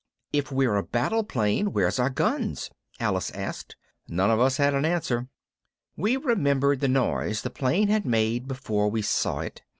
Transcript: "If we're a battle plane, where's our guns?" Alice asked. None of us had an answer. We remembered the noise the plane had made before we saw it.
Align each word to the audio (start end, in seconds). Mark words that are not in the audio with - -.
"If 0.33 0.51
we're 0.51 0.77
a 0.77 0.83
battle 0.83 1.23
plane, 1.23 1.73
where's 1.73 1.99
our 1.99 2.09
guns?" 2.09 2.71
Alice 2.99 3.29
asked. 3.35 3.75
None 4.07 4.31
of 4.31 4.39
us 4.39 4.57
had 4.57 4.73
an 4.73 4.83
answer. 4.83 5.27
We 5.95 6.17
remembered 6.17 6.79
the 6.79 6.87
noise 6.87 7.43
the 7.43 7.51
plane 7.51 7.87
had 7.87 8.03
made 8.03 8.47
before 8.47 8.89
we 8.89 9.03
saw 9.03 9.41
it. 9.41 9.61